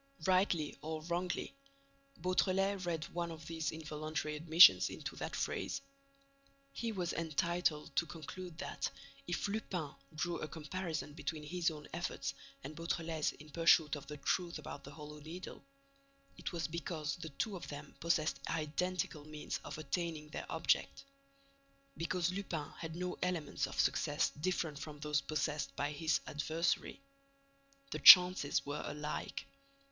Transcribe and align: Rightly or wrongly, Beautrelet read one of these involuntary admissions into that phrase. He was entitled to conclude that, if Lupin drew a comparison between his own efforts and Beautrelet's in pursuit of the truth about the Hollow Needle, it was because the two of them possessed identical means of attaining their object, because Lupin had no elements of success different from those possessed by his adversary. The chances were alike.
Rightly 0.25 0.75
or 0.81 1.03
wrongly, 1.03 1.53
Beautrelet 2.19 2.87
read 2.87 3.05
one 3.13 3.29
of 3.31 3.45
these 3.45 3.71
involuntary 3.71 4.35
admissions 4.35 4.89
into 4.89 5.15
that 5.17 5.35
phrase. 5.35 5.79
He 6.73 6.91
was 6.91 7.13
entitled 7.13 7.95
to 7.97 8.07
conclude 8.07 8.57
that, 8.57 8.89
if 9.27 9.47
Lupin 9.47 9.91
drew 10.15 10.39
a 10.39 10.47
comparison 10.47 11.13
between 11.13 11.43
his 11.43 11.69
own 11.69 11.87
efforts 11.93 12.33
and 12.63 12.75
Beautrelet's 12.75 13.33
in 13.33 13.51
pursuit 13.51 13.95
of 13.95 14.07
the 14.07 14.17
truth 14.17 14.57
about 14.57 14.83
the 14.83 14.89
Hollow 14.89 15.19
Needle, 15.19 15.63
it 16.35 16.51
was 16.51 16.67
because 16.67 17.17
the 17.17 17.29
two 17.29 17.55
of 17.55 17.67
them 17.67 17.93
possessed 17.99 18.39
identical 18.49 19.23
means 19.25 19.59
of 19.63 19.77
attaining 19.77 20.29
their 20.29 20.51
object, 20.51 21.03
because 21.95 22.31
Lupin 22.31 22.71
had 22.79 22.95
no 22.95 23.19
elements 23.21 23.67
of 23.67 23.79
success 23.79 24.31
different 24.41 24.79
from 24.79 24.99
those 24.99 25.21
possessed 25.21 25.75
by 25.75 25.91
his 25.91 26.21
adversary. 26.25 26.99
The 27.91 27.99
chances 27.99 28.65
were 28.65 28.81
alike. 28.83 29.45